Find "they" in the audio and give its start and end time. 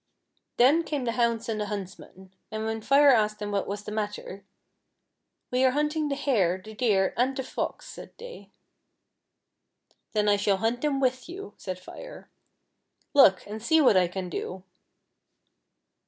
8.17-8.49